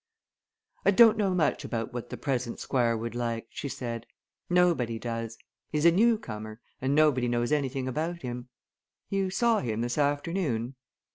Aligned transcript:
"I 0.83 0.89
don't 0.89 1.15
know 1.15 1.35
much 1.35 1.63
about 1.63 1.93
what 1.93 2.09
the 2.09 2.17
present 2.17 2.59
Squire 2.59 2.97
would 2.97 3.13
like," 3.13 3.45
she 3.51 3.69
said. 3.69 4.07
"Nobody 4.49 4.97
does. 4.97 5.37
He's 5.69 5.85
a 5.85 5.91
newcomer, 5.91 6.59
and 6.81 6.95
nobody 6.95 7.27
knows 7.27 7.51
anything 7.51 7.87
about 7.87 8.23
him. 8.23 8.49
You 9.09 9.29
saw 9.29 9.59
him 9.59 9.81
this 9.81 9.99
afternoon?" 9.99 10.73